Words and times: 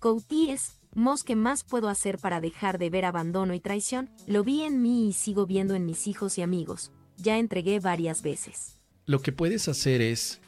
Couties, 0.00 0.78
Mos, 0.94 1.24
¿qué 1.24 1.34
más 1.34 1.64
puedo 1.64 1.88
hacer 1.88 2.18
para 2.18 2.40
dejar 2.40 2.78
de 2.78 2.88
ver 2.88 3.04
abandono 3.04 3.52
y 3.52 3.58
traición? 3.58 4.08
Lo 4.28 4.44
vi 4.44 4.62
en 4.62 4.80
mí 4.80 5.08
y 5.08 5.12
sigo 5.12 5.44
viendo 5.44 5.74
en 5.74 5.86
mis 5.86 6.06
hijos 6.06 6.38
y 6.38 6.42
amigos. 6.42 6.92
Ya 7.16 7.38
entregué 7.38 7.80
varias 7.80 8.22
veces. 8.22 8.76
Lo 9.06 9.22
que 9.22 9.32
puedes 9.32 9.66
hacer 9.66 10.00
es 10.00 10.40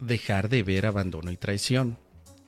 dejar 0.00 0.48
de 0.48 0.62
ver 0.62 0.86
abandono 0.86 1.30
y 1.30 1.36
traición. 1.36 1.98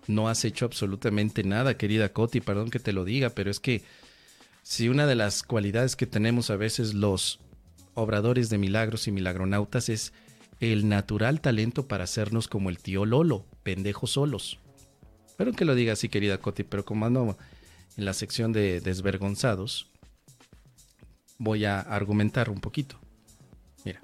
No 0.07 0.31
has 0.31 0.47
hecho 0.47 0.65
absolutamente 0.65 1.45
nada, 1.45 1.77
querida 1.77 2.13
Coti, 2.15 2.41
perdón 2.41 2.71
que 2.71 2.81
te 2.81 2.95
lo 2.95 3.05
diga, 3.05 3.29
pero 3.31 3.51
es 3.51 3.61
que 3.61 3.83
si 4.63 4.89
una 4.89 5.07
de 5.07 5.15
las 5.15 5.43
cualidades 5.43 5.95
que 5.95 6.07
tenemos 6.07 6.49
a 6.49 6.57
veces 6.57 6.95
los 6.95 7.39
obradores 7.93 8.49
de 8.49 8.57
milagros 8.57 9.09
y 9.09 9.13
milagronautas 9.13 9.91
es 9.91 10.15
el 10.59 10.89
natural 10.89 11.43
talento 11.43 11.87
para 11.87 12.05
hacernos 12.05 12.49
como 12.49 12.71
el 12.71 12.79
tío 12.79 13.05
Lolo, 13.05 13.45
pendejos 13.63 14.13
solos. 14.13 14.59
Espero 15.39 15.53
que 15.53 15.65
lo 15.65 15.77
diga 15.77 15.93
así, 15.93 16.09
querida 16.09 16.39
Coti, 16.39 16.65
pero 16.65 16.85
como 16.85 17.07
ando 17.07 17.39
en 17.97 18.05
la 18.05 18.13
sección 18.13 18.53
de 18.53 18.81
desvergonzados, 18.81 19.87
voy 21.39 21.65
a 21.65 21.79
argumentar 21.79 22.51
un 22.51 22.61
poquito. 22.61 22.99
Mira. 23.85 24.01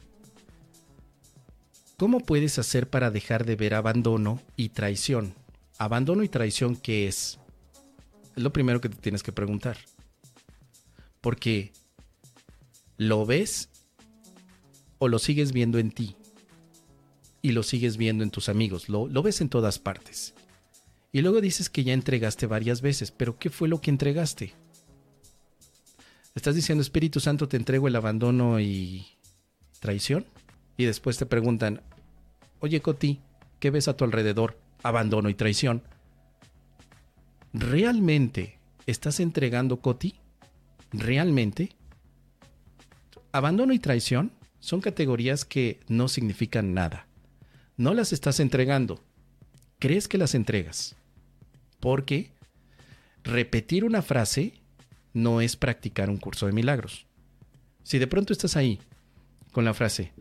¿Cómo 1.96 2.20
puedes 2.20 2.60
hacer 2.60 2.88
para 2.88 3.10
dejar 3.10 3.44
de 3.46 3.56
ver 3.56 3.74
abandono 3.74 4.40
y 4.54 4.68
traición? 4.68 5.34
Abandono 5.76 6.22
y 6.22 6.28
traición, 6.28 6.76
¿qué 6.76 7.08
es? 7.08 7.40
Es 8.36 8.42
lo 8.44 8.52
primero 8.52 8.80
que 8.80 8.88
te 8.88 8.96
tienes 8.98 9.24
que 9.24 9.32
preguntar. 9.32 9.76
Porque 11.20 11.72
lo 12.96 13.26
ves 13.26 13.70
o 14.98 15.08
lo 15.08 15.18
sigues 15.18 15.50
viendo 15.50 15.80
en 15.80 15.90
ti 15.90 16.14
y 17.42 17.50
lo 17.50 17.64
sigues 17.64 17.96
viendo 17.96 18.22
en 18.22 18.30
tus 18.30 18.48
amigos, 18.48 18.88
lo, 18.88 19.08
lo 19.08 19.20
ves 19.24 19.40
en 19.40 19.48
todas 19.48 19.80
partes. 19.80 20.32
Y 21.14 21.22
luego 21.22 21.40
dices 21.40 21.70
que 21.70 21.84
ya 21.84 21.94
entregaste 21.94 22.46
varias 22.46 22.82
veces, 22.82 23.10
pero 23.10 23.38
¿qué 23.38 23.48
fue 23.48 23.68
lo 23.68 23.80
que 23.80 23.90
entregaste? 23.90 24.52
Estás 26.34 26.54
diciendo, 26.54 26.82
Espíritu 26.82 27.20
Santo, 27.20 27.48
te 27.48 27.56
entrego 27.56 27.88
el 27.88 27.96
abandono 27.96 28.58
y 28.58 29.06
traición. 29.78 30.26
Y 30.76 30.84
después 30.84 31.16
te 31.16 31.24
preguntan, 31.24 31.80
oye 32.60 32.82
Coti, 32.82 33.20
¿qué 33.60 33.70
ves 33.70 33.88
a 33.88 33.96
tu 33.96 34.04
alrededor? 34.04 34.58
Abandono 34.82 35.30
y 35.30 35.34
traición. 35.34 35.84
¿Realmente 37.54 38.58
estás 38.84 39.20
entregando 39.20 39.78
Coti? 39.78 40.16
¿Realmente? 40.92 41.70
Abandono 43.32 43.72
y 43.72 43.78
traición 43.78 44.32
son 44.58 44.82
categorías 44.82 45.46
que 45.46 45.80
no 45.88 46.08
significan 46.08 46.74
nada 46.74 47.06
no 47.76 47.94
las 47.94 48.12
estás 48.12 48.40
entregando. 48.40 49.00
Crees 49.78 50.08
que 50.08 50.18
las 50.18 50.34
entregas. 50.34 50.96
Porque 51.84 52.30
repetir 53.22 53.84
una 53.84 54.00
frase 54.00 54.54
no 55.12 55.42
es 55.42 55.54
practicar 55.56 56.08
un 56.08 56.16
curso 56.16 56.46
de 56.46 56.52
milagros. 56.52 57.06
Si 57.82 57.98
de 57.98 58.06
pronto 58.06 58.32
estás 58.32 58.56
ahí 58.56 58.80
con 59.52 59.66
la 59.66 59.74
frase, 59.74 60.12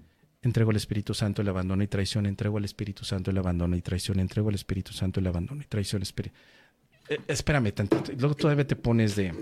entrego 0.42 0.72
al 0.72 0.76
Espíritu 0.76 1.14
Santo 1.14 1.42
el 1.42 1.48
abandono 1.48 1.82
y 1.82 1.88
traición, 1.88 2.26
entrego 2.26 2.58
al 2.58 2.66
Espíritu 2.66 3.06
Santo 3.06 3.32
el 3.32 3.38
abandono 3.38 3.78
y 3.78 3.82
traición, 3.82 4.20
entrego 4.20 4.50
al 4.50 4.56
Espíritu 4.56 4.92
Santo 4.92 5.22
el 5.22 5.28
abandono 5.28 5.62
y 5.62 5.66
traición, 5.66 6.04
eh, 6.04 7.18
espérame. 7.30 7.74
Luego 8.18 8.36
todavía 8.36 8.68
te 8.68 8.76
pones 8.76 9.16
de, 9.16 9.34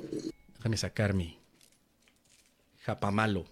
déjame 0.57 0.77
sacar 0.77 1.15
mi 1.15 1.39
japamalo. 2.83 3.45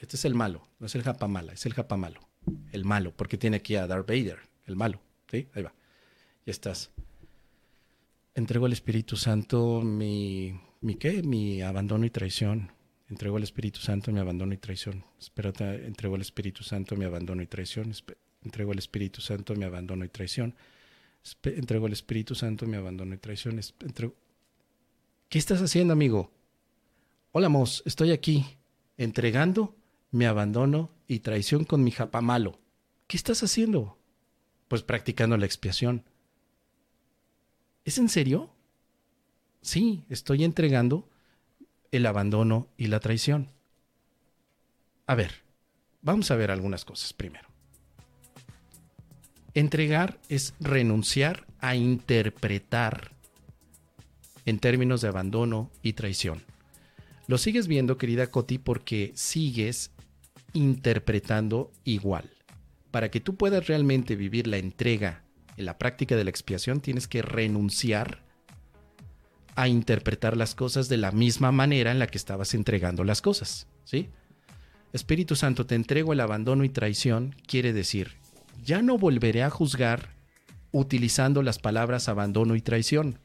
Este 0.00 0.16
es 0.16 0.24
el 0.24 0.34
malo, 0.34 0.66
no 0.80 0.86
es 0.86 0.96
el 0.96 1.04
japamala, 1.04 1.52
es 1.52 1.64
el 1.64 1.74
japamalo 1.74 2.30
el 2.72 2.84
malo, 2.84 3.12
porque 3.16 3.36
tiene 3.36 3.58
aquí 3.58 3.76
a 3.76 3.86
Darth 3.86 4.08
Vader, 4.08 4.38
el 4.66 4.76
malo. 4.76 5.00
¿sí? 5.30 5.48
Ahí 5.54 5.62
va. 5.62 5.72
Ya 6.46 6.50
estás. 6.50 6.90
Entrego 8.34 8.66
al 8.66 8.72
Espíritu 8.72 9.16
Santo 9.16 9.80
mi, 9.82 10.54
mi 10.80 10.94
qué? 10.94 11.22
Mi 11.22 11.62
abandono 11.62 12.06
y 12.06 12.10
traición. 12.10 12.70
Entrego 13.08 13.36
al 13.36 13.42
Espíritu 13.42 13.80
Santo 13.80 14.12
mi 14.12 14.20
abandono 14.20 14.54
y 14.54 14.56
traición. 14.56 15.04
Espérate, 15.18 15.86
entrego 15.86 16.14
al 16.14 16.20
Espíritu 16.20 16.62
Santo 16.62 16.94
mi 16.94 17.04
abandono 17.04 17.42
y 17.42 17.46
traición. 17.46 17.92
Entrego 18.42 18.70
al 18.70 18.78
Espíritu 18.78 19.20
Santo 19.20 19.56
mi 19.56 19.64
abandono 19.64 20.04
y 20.04 20.08
traición. 20.08 20.54
Entrego 21.42 21.86
al 21.86 21.92
Espíritu 21.92 22.36
Santo 22.36 22.66
mi 22.66 22.76
abandono 22.76 23.14
y 23.14 23.18
traición. 23.18 23.60
¿Qué 25.28 25.38
estás 25.38 25.60
haciendo, 25.60 25.92
amigo? 25.92 26.30
Hola, 27.32 27.48
Mos, 27.48 27.82
estoy 27.84 28.12
aquí, 28.12 28.46
entregando 28.96 29.76
mi 30.12 30.24
abandono 30.24 30.92
y 31.08 31.18
traición 31.18 31.64
con 31.64 31.82
mi 31.82 31.90
japamalo. 31.90 32.60
¿Qué 33.08 33.16
estás 33.16 33.42
haciendo? 33.42 33.98
Pues 34.68 34.82
practicando 34.82 35.36
la 35.36 35.46
expiación. 35.46 36.04
¿Es 37.84 37.98
en 37.98 38.08
serio? 38.08 38.50
Sí, 39.62 40.04
estoy 40.08 40.44
entregando 40.44 41.08
el 41.90 42.06
abandono 42.06 42.68
y 42.76 42.86
la 42.86 43.00
traición. 43.00 43.48
A 45.06 45.14
ver, 45.14 45.32
vamos 46.02 46.30
a 46.30 46.36
ver 46.36 46.50
algunas 46.50 46.84
cosas 46.84 47.12
primero. 47.12 47.48
Entregar 49.54 50.20
es 50.28 50.54
renunciar 50.60 51.46
a 51.58 51.74
interpretar 51.74 53.12
en 54.46 54.58
términos 54.58 55.00
de 55.00 55.08
abandono 55.08 55.70
y 55.82 55.94
traición. 55.94 56.42
Lo 57.26 57.38
sigues 57.38 57.66
viendo, 57.66 57.98
querida 57.98 58.28
Coti, 58.28 58.58
porque 58.58 59.12
sigues 59.14 59.90
interpretando 60.52 61.72
igual. 61.84 62.30
Para 62.90 63.10
que 63.10 63.20
tú 63.20 63.36
puedas 63.36 63.66
realmente 63.66 64.16
vivir 64.16 64.46
la 64.46 64.58
entrega 64.58 65.24
en 65.56 65.64
la 65.64 65.78
práctica 65.78 66.16
de 66.16 66.24
la 66.24 66.30
expiación, 66.30 66.80
tienes 66.80 67.08
que 67.08 67.22
renunciar 67.22 68.22
a 69.56 69.68
interpretar 69.68 70.36
las 70.36 70.54
cosas 70.54 70.88
de 70.88 70.96
la 70.96 71.12
misma 71.12 71.52
manera 71.52 71.90
en 71.90 71.98
la 71.98 72.06
que 72.06 72.18
estabas 72.18 72.54
entregando 72.54 73.04
las 73.04 73.20
cosas. 73.20 73.66
¿sí? 73.84 74.08
Espíritu 74.92 75.36
Santo, 75.36 75.66
te 75.66 75.74
entrego 75.74 76.12
el 76.12 76.20
abandono 76.20 76.64
y 76.64 76.68
traición, 76.68 77.34
quiere 77.46 77.72
decir, 77.72 78.16
ya 78.64 78.82
no 78.82 78.96
volveré 78.96 79.42
a 79.42 79.50
juzgar 79.50 80.10
utilizando 80.72 81.42
las 81.42 81.58
palabras 81.58 82.08
abandono 82.08 82.54
y 82.56 82.60
traición. 82.60 83.18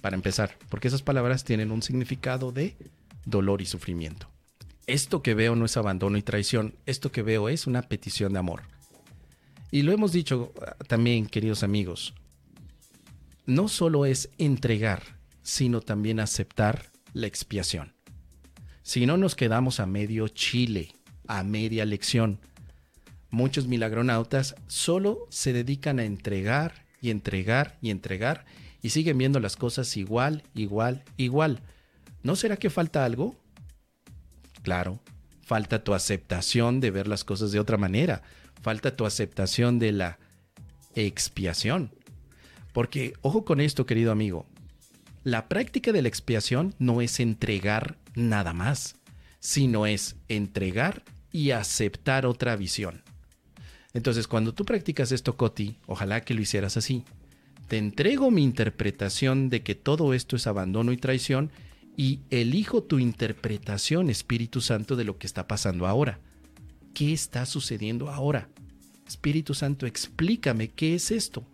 Para 0.00 0.16
empezar, 0.16 0.56
porque 0.68 0.88
esas 0.88 1.02
palabras 1.02 1.44
tienen 1.44 1.70
un 1.70 1.80
significado 1.80 2.50
de 2.50 2.76
dolor 3.24 3.62
y 3.62 3.66
sufrimiento 3.66 4.32
esto 4.86 5.22
que 5.22 5.34
veo 5.34 5.56
no 5.56 5.64
es 5.64 5.76
abandono 5.76 6.16
y 6.16 6.22
traición, 6.22 6.74
esto 6.86 7.12
que 7.12 7.22
veo 7.22 7.48
es 7.48 7.66
una 7.66 7.82
petición 7.82 8.32
de 8.32 8.38
amor. 8.40 8.62
Y 9.72 9.82
lo 9.82 9.90
hemos 9.90 10.12
dicho 10.12 10.52
ah, 10.60 10.76
también, 10.86 11.26
queridos 11.26 11.62
amigos, 11.62 12.14
no 13.46 13.68
solo 13.68 14.04
es 14.04 14.28
entregar, 14.36 15.02
sino 15.42 15.80
también 15.80 16.20
aceptar 16.20 16.92
la 17.14 17.26
expiación. 17.26 17.94
Si 18.82 19.06
no 19.06 19.16
nos 19.16 19.34
quedamos 19.34 19.80
a 19.80 19.86
medio 19.86 20.28
chile, 20.28 20.92
a 21.26 21.42
media 21.42 21.86
lección, 21.86 22.38
muchos 23.30 23.66
milagronautas 23.66 24.56
solo 24.66 25.26
se 25.30 25.54
dedican 25.54 25.98
a 25.98 26.04
entregar 26.04 26.84
y 27.00 27.08
entregar 27.08 27.78
y 27.80 27.88
entregar 27.88 28.44
y 28.82 28.90
siguen 28.90 29.16
viendo 29.16 29.40
las 29.40 29.56
cosas 29.56 29.96
igual, 29.96 30.42
igual, 30.54 31.02
igual. 31.16 31.62
¿No 32.22 32.36
será 32.36 32.58
que 32.58 32.68
falta 32.68 33.06
algo? 33.06 33.36
Claro, 34.62 35.00
falta 35.42 35.84
tu 35.84 35.94
aceptación 35.94 36.80
de 36.80 36.90
ver 36.90 37.08
las 37.08 37.24
cosas 37.24 37.52
de 37.52 37.60
otra 37.60 37.76
manera, 37.76 38.22
falta 38.62 38.96
tu 38.96 39.04
aceptación 39.04 39.78
de 39.78 39.92
la 39.92 40.18
expiación. 40.94 41.92
Porque, 42.72 43.14
ojo 43.20 43.44
con 43.44 43.60
esto, 43.60 43.84
querido 43.84 44.12
amigo, 44.12 44.46
la 45.24 45.48
práctica 45.48 45.92
de 45.92 46.02
la 46.02 46.08
expiación 46.08 46.74
no 46.78 47.00
es 47.00 47.20
entregar 47.20 47.98
nada 48.14 48.52
más, 48.52 48.96
sino 49.40 49.86
es 49.86 50.16
entregar 50.28 51.02
y 51.30 51.50
aceptar 51.50 52.26
otra 52.26 52.56
visión. 52.56 53.02
Entonces, 53.94 54.26
cuando 54.26 54.54
tú 54.54 54.64
practicas 54.64 55.12
esto, 55.12 55.36
Coti, 55.36 55.76
ojalá 55.86 56.22
que 56.22 56.34
lo 56.34 56.40
hicieras 56.40 56.76
así. 56.76 57.04
Te 57.68 57.78
entrego 57.78 58.30
mi 58.30 58.42
interpretación 58.42 59.48
de 59.48 59.62
que 59.62 59.74
todo 59.74 60.14
esto 60.14 60.36
es 60.36 60.46
abandono 60.46 60.92
y 60.92 60.96
traición 60.96 61.50
y 61.96 62.20
elijo 62.30 62.82
tu 62.82 62.98
interpretación, 62.98 64.10
Espíritu 64.10 64.60
Santo, 64.60 64.96
de 64.96 65.04
lo 65.04 65.18
que 65.18 65.26
está 65.26 65.46
pasando 65.46 65.86
ahora. 65.86 66.20
¿Qué 66.94 67.12
está 67.12 67.46
sucediendo 67.46 68.10
ahora? 68.10 68.48
Espíritu 69.06 69.54
Santo, 69.54 69.86
explícame 69.86 70.68
qué 70.68 70.94
es 70.94 71.10
esto. 71.10 71.46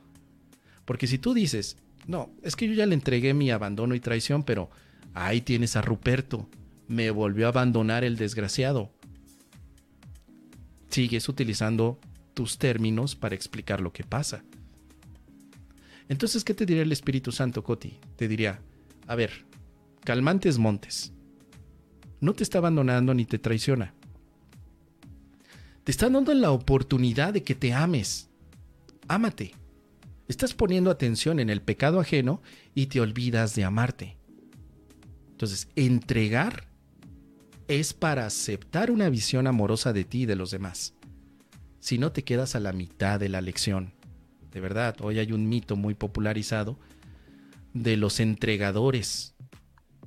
Porque 0.84 1.06
si 1.06 1.18
tú 1.18 1.34
dices, 1.34 1.76
no, 2.06 2.30
es 2.42 2.56
que 2.56 2.66
yo 2.66 2.74
ya 2.74 2.86
le 2.86 2.94
entregué 2.94 3.34
mi 3.34 3.50
abandono 3.50 3.94
y 3.94 4.00
traición, 4.00 4.42
pero 4.42 4.70
ahí 5.12 5.40
tienes 5.40 5.76
a 5.76 5.82
Ruperto, 5.82 6.48
me 6.86 7.10
volvió 7.10 7.46
a 7.46 7.50
abandonar 7.50 8.04
el 8.04 8.16
desgraciado. 8.16 8.90
Sigues 10.88 11.28
utilizando 11.28 11.98
tus 12.32 12.58
términos 12.58 13.16
para 13.16 13.34
explicar 13.34 13.80
lo 13.80 13.92
que 13.92 14.04
pasa. 14.04 14.42
Entonces, 16.08 16.44
¿qué 16.44 16.54
te 16.54 16.64
diría 16.64 16.84
el 16.84 16.92
Espíritu 16.92 17.32
Santo, 17.32 17.62
Coti? 17.62 17.98
Te 18.16 18.28
diría, 18.28 18.60
a 19.06 19.14
ver, 19.14 19.44
Calmantes 20.08 20.56
Montes. 20.56 21.12
No 22.18 22.32
te 22.32 22.42
está 22.42 22.56
abandonando 22.56 23.12
ni 23.12 23.26
te 23.26 23.38
traiciona. 23.38 23.92
Te 25.84 25.90
está 25.90 26.08
dando 26.08 26.32
la 26.32 26.50
oportunidad 26.50 27.34
de 27.34 27.42
que 27.42 27.54
te 27.54 27.74
ames. 27.74 28.30
Ámate. 29.06 29.52
Estás 30.26 30.54
poniendo 30.54 30.90
atención 30.90 31.40
en 31.40 31.50
el 31.50 31.60
pecado 31.60 32.00
ajeno 32.00 32.40
y 32.74 32.86
te 32.86 33.02
olvidas 33.02 33.54
de 33.54 33.64
amarte. 33.64 34.16
Entonces, 35.32 35.68
entregar 35.76 36.68
es 37.66 37.92
para 37.92 38.24
aceptar 38.24 38.90
una 38.90 39.10
visión 39.10 39.46
amorosa 39.46 39.92
de 39.92 40.04
ti 40.04 40.22
y 40.22 40.26
de 40.26 40.36
los 40.36 40.50
demás. 40.50 40.94
Si 41.80 41.98
no 41.98 42.12
te 42.12 42.24
quedas 42.24 42.54
a 42.54 42.60
la 42.60 42.72
mitad 42.72 43.20
de 43.20 43.28
la 43.28 43.42
lección. 43.42 43.92
De 44.52 44.60
verdad, 44.60 44.96
hoy 45.02 45.18
hay 45.18 45.32
un 45.32 45.50
mito 45.50 45.76
muy 45.76 45.92
popularizado 45.92 46.78
de 47.74 47.98
los 47.98 48.20
entregadores. 48.20 49.34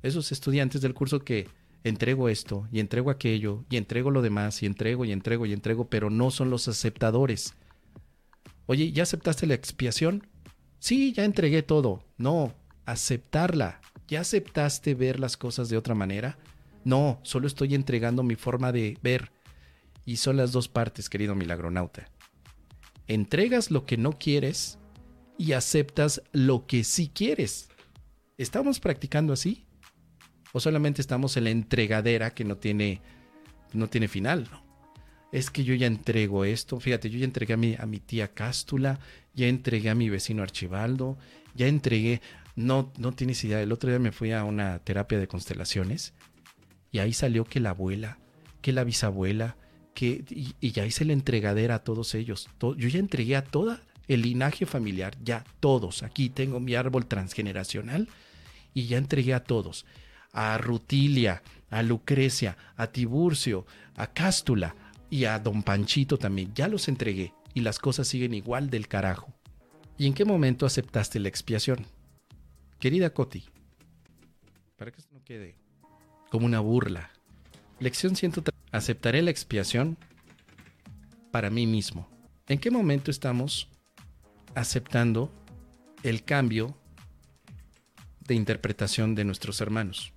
Esos 0.03 0.31
estudiantes 0.31 0.81
del 0.81 0.93
curso 0.93 1.19
que 1.19 1.47
entrego 1.83 2.29
esto 2.29 2.67
y 2.71 2.79
entrego 2.79 3.09
aquello 3.09 3.65
y 3.69 3.77
entrego 3.77 4.11
lo 4.11 4.21
demás 4.21 4.61
y 4.63 4.65
entrego 4.65 5.05
y 5.05 5.11
entrego 5.11 5.45
y 5.45 5.53
entrego, 5.53 5.89
pero 5.89 6.09
no 6.09 6.31
son 6.31 6.49
los 6.49 6.67
aceptadores. 6.67 7.53
Oye, 8.65 8.91
¿ya 8.91 9.03
aceptaste 9.03 9.47
la 9.47 9.53
expiación? 9.53 10.27
Sí, 10.79 11.13
ya 11.13 11.25
entregué 11.25 11.63
todo. 11.63 12.03
No, 12.17 12.53
aceptarla. 12.85 13.81
¿Ya 14.07 14.21
aceptaste 14.21 14.95
ver 14.95 15.19
las 15.19 15.37
cosas 15.37 15.69
de 15.69 15.77
otra 15.77 15.95
manera? 15.95 16.37
No, 16.83 17.19
solo 17.23 17.47
estoy 17.47 17.75
entregando 17.75 18.23
mi 18.23 18.35
forma 18.35 18.71
de 18.71 18.97
ver. 19.01 19.31
Y 20.05 20.17
son 20.17 20.37
las 20.37 20.51
dos 20.51 20.67
partes, 20.67 21.09
querido 21.09 21.35
milagronauta. 21.35 22.09
Entregas 23.07 23.71
lo 23.71 23.85
que 23.85 23.97
no 23.97 24.13
quieres 24.13 24.79
y 25.37 25.53
aceptas 25.53 26.21
lo 26.31 26.65
que 26.65 26.83
sí 26.83 27.11
quieres. 27.13 27.69
¿Estamos 28.37 28.79
practicando 28.79 29.33
así? 29.33 29.65
¿O 30.53 30.59
solamente 30.59 31.01
estamos 31.01 31.37
en 31.37 31.45
la 31.45 31.49
entregadera 31.49 32.33
que 32.33 32.43
no 32.43 32.57
tiene, 32.57 33.01
no 33.73 33.87
tiene 33.87 34.07
final? 34.07 34.49
Es 35.31 35.49
que 35.49 35.63
yo 35.63 35.73
ya 35.75 35.87
entrego 35.87 36.43
esto. 36.43 36.79
Fíjate, 36.79 37.09
yo 37.09 37.17
ya 37.19 37.25
entregué 37.25 37.53
a 37.53 37.57
mi, 37.57 37.75
a 37.75 37.85
mi 37.85 37.99
tía 37.99 38.33
Cástula, 38.33 38.99
ya 39.33 39.47
entregué 39.47 39.89
a 39.89 39.95
mi 39.95 40.09
vecino 40.09 40.43
Archibaldo, 40.43 41.17
ya 41.55 41.67
entregué. 41.67 42.21
No, 42.55 42.91
no 42.97 43.13
tienes 43.13 43.43
idea. 43.45 43.61
El 43.61 43.71
otro 43.71 43.89
día 43.89 43.99
me 43.99 44.11
fui 44.11 44.33
a 44.33 44.43
una 44.43 44.79
terapia 44.79 45.19
de 45.19 45.27
constelaciones 45.27 46.13
y 46.91 46.99
ahí 46.99 47.13
salió 47.13 47.45
que 47.45 47.61
la 47.61 47.69
abuela, 47.69 48.19
que 48.61 48.73
la 48.73 48.83
bisabuela, 48.83 49.55
que, 49.93 50.25
y, 50.29 50.71
ya 50.71 50.85
hice 50.85 51.05
la 51.05 51.13
entregadera 51.13 51.75
a 51.75 51.83
todos 51.83 52.13
ellos. 52.13 52.49
yo 52.59 52.75
ya 52.75 52.99
entregué 52.99 53.37
a 53.37 53.43
toda 53.43 53.81
el 54.09 54.23
linaje 54.23 54.65
familiar, 54.65 55.15
ya 55.23 55.45
todos. 55.61 56.03
Aquí 56.03 56.29
tengo 56.29 56.59
mi 56.59 56.75
árbol 56.75 57.05
transgeneracional 57.05 58.09
y 58.73 58.87
ya 58.87 58.97
entregué 58.97 59.33
a 59.33 59.43
todos 59.45 59.85
a 60.33 60.57
Rutilia, 60.57 61.43
a 61.69 61.83
Lucrecia, 61.83 62.57
a 62.75 62.87
Tiburcio, 62.87 63.65
a 63.95 64.07
Cástula 64.07 64.75
y 65.09 65.25
a 65.25 65.39
Don 65.39 65.63
Panchito 65.63 66.17
también. 66.17 66.53
Ya 66.53 66.67
los 66.67 66.87
entregué 66.87 67.33
y 67.53 67.61
las 67.61 67.79
cosas 67.79 68.07
siguen 68.07 68.33
igual 68.33 68.69
del 68.69 68.87
carajo. 68.87 69.33
¿Y 69.97 70.07
en 70.07 70.13
qué 70.13 70.25
momento 70.25 70.65
aceptaste 70.65 71.19
la 71.19 71.27
expiación? 71.27 71.85
Querida 72.79 73.11
Coti, 73.11 73.45
para 74.75 74.91
que 74.91 74.99
esto 74.99 75.13
no 75.13 75.23
quede 75.23 75.55
como 76.29 76.45
una 76.45 76.59
burla. 76.59 77.11
Lección 77.79 78.15
103. 78.15 78.53
Aceptaré 78.71 79.21
la 79.21 79.31
expiación 79.31 79.97
para 81.29 81.49
mí 81.49 81.67
mismo. 81.67 82.09
¿En 82.47 82.57
qué 82.57 82.71
momento 82.71 83.11
estamos 83.11 83.69
aceptando 84.55 85.31
el 86.03 86.23
cambio 86.23 86.75
de 88.21 88.35
interpretación 88.35 89.13
de 89.13 89.25
nuestros 89.25 89.61
hermanos? 89.61 90.13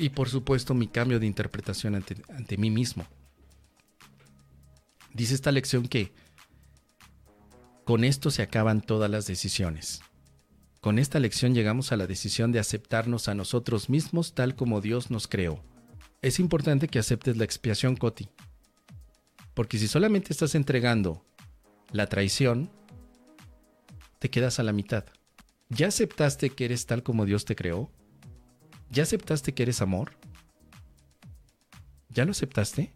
Y 0.00 0.08
por 0.08 0.30
supuesto 0.30 0.72
mi 0.72 0.88
cambio 0.88 1.20
de 1.20 1.26
interpretación 1.26 1.94
ante, 1.94 2.16
ante 2.30 2.56
mí 2.56 2.70
mismo. 2.70 3.06
Dice 5.12 5.34
esta 5.34 5.52
lección 5.52 5.86
que 5.86 6.12
con 7.84 8.04
esto 8.04 8.30
se 8.30 8.40
acaban 8.40 8.80
todas 8.80 9.10
las 9.10 9.26
decisiones. 9.26 10.00
Con 10.80 10.98
esta 10.98 11.20
lección 11.20 11.54
llegamos 11.54 11.92
a 11.92 11.98
la 11.98 12.06
decisión 12.06 12.50
de 12.50 12.60
aceptarnos 12.60 13.28
a 13.28 13.34
nosotros 13.34 13.90
mismos 13.90 14.32
tal 14.32 14.56
como 14.56 14.80
Dios 14.80 15.10
nos 15.10 15.28
creó. 15.28 15.62
Es 16.22 16.40
importante 16.40 16.88
que 16.88 16.98
aceptes 16.98 17.36
la 17.36 17.44
expiación, 17.44 17.94
Coti. 17.94 18.30
Porque 19.52 19.78
si 19.78 19.86
solamente 19.86 20.32
estás 20.32 20.54
entregando 20.54 21.26
la 21.92 22.06
traición, 22.06 22.70
te 24.18 24.30
quedas 24.30 24.58
a 24.60 24.62
la 24.62 24.72
mitad. 24.72 25.04
¿Ya 25.68 25.88
aceptaste 25.88 26.50
que 26.50 26.64
eres 26.64 26.86
tal 26.86 27.02
como 27.02 27.26
Dios 27.26 27.44
te 27.44 27.54
creó? 27.54 27.90
¿Ya 28.90 29.04
aceptaste 29.04 29.54
que 29.54 29.62
eres 29.62 29.80
amor? 29.82 30.16
¿Ya 32.08 32.24
lo 32.24 32.32
aceptaste? 32.32 32.92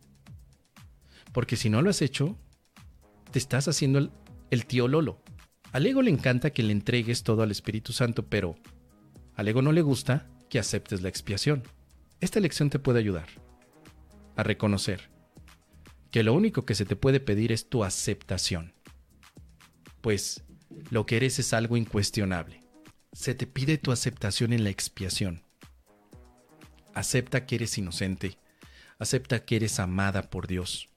Porque 1.32 1.56
si 1.56 1.70
no 1.70 1.82
lo 1.82 1.90
has 1.90 2.02
hecho, 2.02 2.36
te 3.30 3.38
estás 3.38 3.68
haciendo 3.68 4.10
el, 4.50 4.66
tío 4.66 4.88
Lolo. 4.88 5.22
Al 5.72 5.86
ego 5.86 6.02
le 6.02 6.10
encanta 6.10 6.50
que 6.50 6.62
le 6.62 6.72
entregues 6.72 7.22
todo 7.22 7.42
al 7.42 7.50
Espíritu 7.50 7.92
Santo, 7.92 8.26
pero 8.26 8.56
al 9.34 9.48
ego 9.48 9.62
no 9.62 9.72
le 9.72 9.82
gusta 9.82 10.28
que 10.48 10.58
aceptes 10.58 11.02
la 11.02 11.08
expiación. 11.08 11.62
Esta 12.20 12.40
lección 12.40 12.70
te 12.70 12.78
puede 12.78 12.98
ayudar 12.98 13.26
a 14.36 14.42
reconocer 14.42 15.10
que 16.10 16.22
lo 16.22 16.34
único 16.34 16.64
que 16.64 16.74
se 16.74 16.84
te 16.84 16.96
puede 16.96 17.20
pedir 17.20 17.52
es 17.52 17.68
tu 17.68 17.84
aceptación. 17.84 18.72
Pues 20.00 20.44
lo 20.90 21.06
que 21.06 21.16
eres 21.16 21.38
es 21.38 21.52
algo 21.52 21.76
incuestionable. 21.76 22.60
Se 23.12 23.34
te 23.34 23.46
pide 23.46 23.78
tu 23.78 23.92
aceptación 23.92 24.52
en 24.52 24.64
la 24.64 24.70
expiación. 24.70 25.43
Acepta 26.94 27.44
que 27.44 27.56
eres 27.56 27.76
inocente. 27.76 28.38
Acepta 28.98 29.44
que 29.44 29.56
eres 29.56 29.80
amada 29.80 30.30
por 30.30 30.46
Dios. 30.46 30.88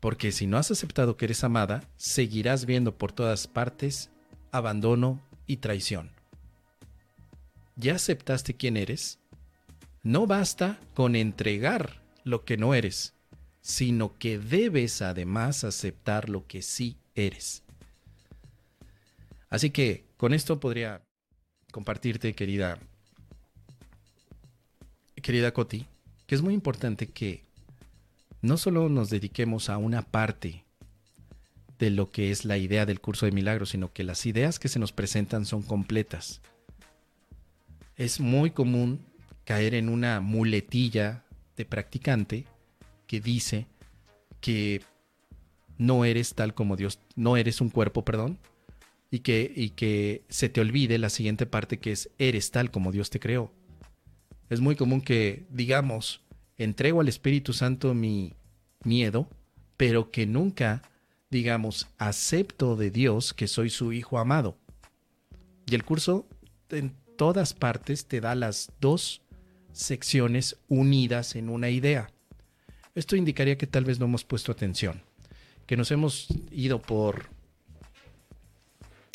Porque 0.00 0.32
si 0.32 0.46
no 0.46 0.58
has 0.58 0.70
aceptado 0.70 1.16
que 1.16 1.24
eres 1.26 1.44
amada, 1.44 1.88
seguirás 1.96 2.66
viendo 2.66 2.98
por 2.98 3.12
todas 3.12 3.46
partes 3.46 4.10
abandono 4.50 5.22
y 5.46 5.58
traición. 5.58 6.10
¿Ya 7.76 7.94
aceptaste 7.94 8.54
quién 8.54 8.76
eres? 8.76 9.18
No 10.02 10.26
basta 10.26 10.78
con 10.94 11.16
entregar 11.16 12.02
lo 12.24 12.44
que 12.44 12.56
no 12.56 12.74
eres, 12.74 13.14
sino 13.60 14.18
que 14.18 14.38
debes 14.38 15.00
además 15.00 15.64
aceptar 15.64 16.28
lo 16.28 16.46
que 16.46 16.60
sí 16.60 16.98
eres. 17.14 17.62
Así 19.48 19.70
que 19.70 20.04
con 20.16 20.34
esto 20.34 20.60
podría 20.60 21.02
compartirte, 21.72 22.34
querida 22.34 22.78
querida 25.24 25.54
Coti, 25.54 25.86
que 26.26 26.34
es 26.34 26.42
muy 26.42 26.52
importante 26.52 27.06
que 27.06 27.44
no 28.42 28.58
solo 28.58 28.90
nos 28.90 29.08
dediquemos 29.08 29.70
a 29.70 29.78
una 29.78 30.02
parte 30.02 30.64
de 31.78 31.88
lo 31.88 32.10
que 32.10 32.30
es 32.30 32.44
la 32.44 32.58
idea 32.58 32.84
del 32.84 33.00
curso 33.00 33.24
de 33.24 33.32
milagros, 33.32 33.70
sino 33.70 33.90
que 33.90 34.04
las 34.04 34.26
ideas 34.26 34.58
que 34.58 34.68
se 34.68 34.78
nos 34.78 34.92
presentan 34.92 35.46
son 35.46 35.62
completas. 35.62 36.42
Es 37.96 38.20
muy 38.20 38.50
común 38.50 39.00
caer 39.44 39.74
en 39.74 39.88
una 39.88 40.20
muletilla 40.20 41.24
de 41.56 41.64
practicante 41.64 42.44
que 43.06 43.22
dice 43.22 43.66
que 44.42 44.82
no 45.78 46.04
eres 46.04 46.34
tal 46.34 46.52
como 46.52 46.76
Dios, 46.76 46.98
no 47.16 47.38
eres 47.38 47.62
un 47.62 47.70
cuerpo, 47.70 48.04
perdón, 48.04 48.38
y 49.10 49.20
que, 49.20 49.50
y 49.56 49.70
que 49.70 50.22
se 50.28 50.50
te 50.50 50.60
olvide 50.60 50.98
la 50.98 51.08
siguiente 51.08 51.46
parte 51.46 51.78
que 51.78 51.92
es 51.92 52.10
eres 52.18 52.50
tal 52.50 52.70
como 52.70 52.92
Dios 52.92 53.08
te 53.08 53.20
creó 53.20 53.50
es 54.50 54.60
muy 54.60 54.76
común 54.76 55.00
que 55.00 55.46
digamos, 55.50 56.20
entrego 56.58 57.00
al 57.00 57.08
Espíritu 57.08 57.52
Santo 57.52 57.94
mi 57.94 58.34
miedo, 58.84 59.28
pero 59.76 60.10
que 60.10 60.26
nunca 60.26 60.82
digamos, 61.34 61.88
acepto 61.98 62.76
de 62.76 62.92
Dios 62.92 63.34
que 63.34 63.48
soy 63.48 63.68
su 63.68 63.92
hijo 63.92 64.20
amado. 64.20 64.56
Y 65.66 65.74
el 65.74 65.82
curso 65.82 66.28
en 66.70 66.94
todas 67.16 67.54
partes 67.54 68.06
te 68.06 68.20
da 68.20 68.36
las 68.36 68.70
dos 68.80 69.20
secciones 69.72 70.56
unidas 70.68 71.34
en 71.34 71.48
una 71.48 71.70
idea. 71.70 72.08
Esto 72.94 73.16
indicaría 73.16 73.58
que 73.58 73.66
tal 73.66 73.84
vez 73.84 73.98
no 73.98 74.04
hemos 74.04 74.22
puesto 74.22 74.52
atención, 74.52 75.02
que 75.66 75.76
nos 75.76 75.90
hemos 75.90 76.28
ido 76.52 76.80
por 76.80 77.30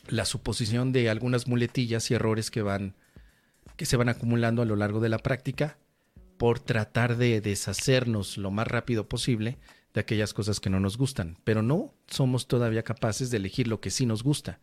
la 0.09 0.25
suposición 0.25 0.91
de 0.91 1.09
algunas 1.09 1.47
muletillas 1.47 2.11
y 2.11 2.15
errores 2.15 2.51
que 2.51 2.61
van 2.61 2.95
que 3.79 3.85
se 3.85 3.95
van 3.95 4.09
acumulando 4.09 4.61
a 4.61 4.65
lo 4.65 4.75
largo 4.75 4.99
de 4.99 5.07
la 5.07 5.19
práctica 5.19 5.77
por 6.37 6.59
tratar 6.59 7.15
de 7.15 7.39
deshacernos 7.39 8.37
lo 8.37 8.51
más 8.51 8.67
rápido 8.67 9.07
posible 9.07 9.57
de 9.93 10.01
aquellas 10.01 10.33
cosas 10.33 10.59
que 10.59 10.69
no 10.69 10.81
nos 10.81 10.97
gustan, 10.97 11.37
pero 11.45 11.61
no 11.61 11.93
somos 12.05 12.49
todavía 12.49 12.83
capaces 12.83 13.31
de 13.31 13.37
elegir 13.37 13.69
lo 13.69 13.79
que 13.79 13.89
sí 13.89 14.05
nos 14.05 14.21
gusta. 14.21 14.59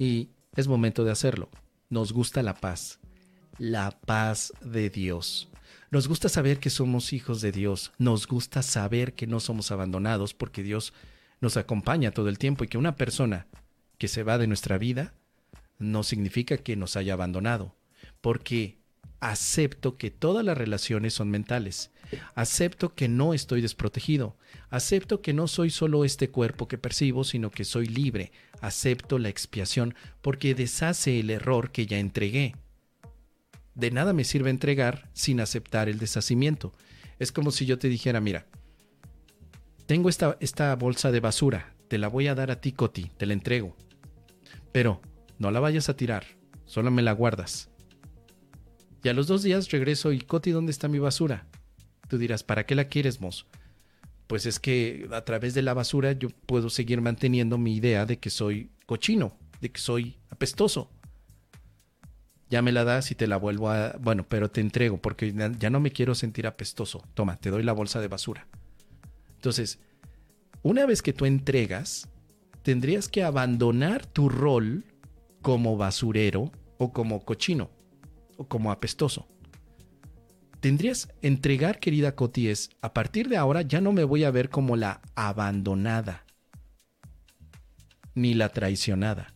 Y 0.00 0.30
es 0.56 0.66
momento 0.66 1.04
de 1.04 1.12
hacerlo. 1.12 1.48
Nos 1.90 2.12
gusta 2.12 2.42
la 2.42 2.56
paz, 2.56 2.98
la 3.56 3.92
paz 4.00 4.52
de 4.60 4.90
Dios. 4.90 5.48
Nos 5.92 6.08
gusta 6.08 6.28
saber 6.28 6.58
que 6.58 6.68
somos 6.68 7.12
hijos 7.12 7.40
de 7.40 7.52
Dios, 7.52 7.92
nos 7.98 8.26
gusta 8.26 8.64
saber 8.64 9.14
que 9.14 9.28
no 9.28 9.38
somos 9.38 9.70
abandonados 9.70 10.34
porque 10.34 10.64
Dios 10.64 10.92
nos 11.40 11.56
acompaña 11.56 12.10
todo 12.10 12.28
el 12.28 12.40
tiempo 12.40 12.64
y 12.64 12.66
que 12.66 12.78
una 12.78 12.96
persona 12.96 13.46
que 13.96 14.08
se 14.08 14.24
va 14.24 14.38
de 14.38 14.48
nuestra 14.48 14.76
vida 14.76 15.14
no 15.78 16.02
significa 16.02 16.56
que 16.56 16.74
nos 16.74 16.96
haya 16.96 17.12
abandonado 17.12 17.76
porque 18.20 18.78
acepto 19.20 19.96
que 19.96 20.10
todas 20.10 20.44
las 20.44 20.56
relaciones 20.56 21.14
son 21.14 21.30
mentales. 21.30 21.90
Acepto 22.34 22.94
que 22.94 23.08
no 23.08 23.34
estoy 23.34 23.60
desprotegido. 23.60 24.36
Acepto 24.70 25.22
que 25.22 25.32
no 25.32 25.48
soy 25.48 25.70
solo 25.70 26.04
este 26.04 26.30
cuerpo 26.30 26.68
que 26.68 26.78
percibo, 26.78 27.24
sino 27.24 27.50
que 27.50 27.64
soy 27.64 27.86
libre. 27.86 28.32
Acepto 28.60 29.18
la 29.18 29.28
expiación 29.28 29.94
porque 30.22 30.54
deshace 30.54 31.20
el 31.20 31.30
error 31.30 31.72
que 31.72 31.86
ya 31.86 31.98
entregué. 31.98 32.54
De 33.74 33.90
nada 33.90 34.12
me 34.12 34.24
sirve 34.24 34.50
entregar 34.50 35.10
sin 35.12 35.40
aceptar 35.40 35.88
el 35.88 35.98
deshacimiento. 35.98 36.72
Es 37.18 37.32
como 37.32 37.50
si 37.50 37.66
yo 37.66 37.78
te 37.78 37.88
dijera, 37.88 38.20
mira, 38.20 38.46
tengo 39.86 40.08
esta, 40.08 40.36
esta 40.40 40.74
bolsa 40.76 41.10
de 41.10 41.20
basura, 41.20 41.74
te 41.88 41.98
la 41.98 42.08
voy 42.08 42.26
a 42.26 42.34
dar 42.34 42.50
a 42.50 42.60
ti, 42.60 42.72
Coti, 42.72 43.10
te 43.16 43.26
la 43.26 43.34
entrego. 43.34 43.76
Pero 44.72 45.00
no 45.38 45.50
la 45.50 45.60
vayas 45.60 45.88
a 45.88 45.96
tirar, 45.96 46.24
solo 46.64 46.90
me 46.90 47.02
la 47.02 47.12
guardas. 47.12 47.70
Y 49.06 49.08
a 49.08 49.12
los 49.12 49.28
dos 49.28 49.44
días 49.44 49.70
regreso 49.70 50.10
y 50.10 50.18
Coti, 50.18 50.50
¿dónde 50.50 50.72
está 50.72 50.88
mi 50.88 50.98
basura? 50.98 51.46
Tú 52.08 52.18
dirás, 52.18 52.42
¿para 52.42 52.66
qué 52.66 52.74
la 52.74 52.88
quieres, 52.88 53.20
Mos? 53.20 53.46
Pues 54.26 54.46
es 54.46 54.58
que 54.58 55.08
a 55.12 55.24
través 55.24 55.54
de 55.54 55.62
la 55.62 55.74
basura 55.74 56.10
yo 56.10 56.28
puedo 56.28 56.70
seguir 56.70 57.00
manteniendo 57.00 57.56
mi 57.56 57.76
idea 57.76 58.04
de 58.04 58.18
que 58.18 58.30
soy 58.30 58.72
cochino, 58.84 59.38
de 59.60 59.70
que 59.70 59.80
soy 59.80 60.18
apestoso. 60.28 60.90
Ya 62.50 62.62
me 62.62 62.72
la 62.72 62.82
das 62.82 63.12
y 63.12 63.14
te 63.14 63.28
la 63.28 63.36
vuelvo 63.36 63.70
a... 63.70 63.96
Bueno, 64.00 64.26
pero 64.28 64.50
te 64.50 64.60
entrego 64.60 65.00
porque 65.00 65.32
ya 65.56 65.70
no 65.70 65.78
me 65.78 65.92
quiero 65.92 66.16
sentir 66.16 66.48
apestoso. 66.48 67.04
Toma, 67.14 67.36
te 67.36 67.50
doy 67.50 67.62
la 67.62 67.74
bolsa 67.74 68.00
de 68.00 68.08
basura. 68.08 68.48
Entonces, 69.36 69.78
una 70.62 70.84
vez 70.84 71.00
que 71.00 71.12
tú 71.12 71.26
entregas, 71.26 72.08
tendrías 72.64 73.06
que 73.06 73.22
abandonar 73.22 74.04
tu 74.04 74.28
rol 74.28 74.84
como 75.42 75.76
basurero 75.76 76.50
o 76.78 76.92
como 76.92 77.24
cochino 77.24 77.75
o 78.36 78.46
como 78.48 78.70
apestoso 78.70 79.26
tendrías 80.66 81.08
entregar, 81.22 81.78
querida 81.78 82.16
Coti, 82.16 82.48
es, 82.48 82.70
a 82.80 82.92
partir 82.92 83.28
de 83.28 83.36
ahora 83.36 83.62
ya 83.62 83.80
no 83.80 83.92
me 83.92 84.02
voy 84.02 84.24
a 84.24 84.32
ver 84.32 84.50
como 84.50 84.74
la 84.74 85.00
abandonada, 85.14 86.24
ni 88.14 88.34
la 88.34 88.48
traicionada. 88.48 89.32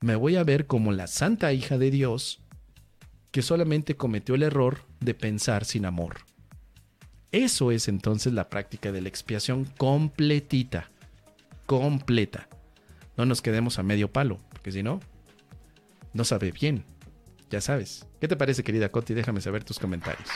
Me 0.00 0.14
voy 0.14 0.36
a 0.36 0.44
ver 0.44 0.68
como 0.68 0.92
la 0.92 1.08
santa 1.08 1.52
hija 1.52 1.78
de 1.78 1.90
Dios 1.90 2.42
que 3.32 3.42
solamente 3.42 3.96
cometió 3.96 4.36
el 4.36 4.44
error 4.44 4.82
de 5.00 5.14
pensar 5.14 5.64
sin 5.64 5.84
amor. 5.84 6.18
Eso 7.32 7.72
es 7.72 7.88
entonces 7.88 8.32
la 8.32 8.48
práctica 8.48 8.92
de 8.92 9.00
la 9.00 9.08
expiación 9.08 9.64
completita, 9.64 10.90
completa. 11.66 12.48
No 13.16 13.26
nos 13.26 13.42
quedemos 13.42 13.80
a 13.80 13.82
medio 13.82 14.12
palo, 14.12 14.38
porque 14.50 14.70
si 14.70 14.84
no, 14.84 15.00
no 16.12 16.22
sabe 16.22 16.52
bien. 16.52 16.84
Ya 17.50 17.60
sabes. 17.60 18.06
¿Qué 18.20 18.28
te 18.28 18.36
parece, 18.36 18.64
querida 18.64 18.88
Coti? 18.90 19.14
Déjame 19.14 19.40
saber 19.40 19.64
tus 19.64 19.78
comentarios. 19.78 20.28